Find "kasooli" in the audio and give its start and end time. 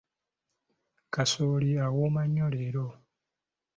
1.13-1.69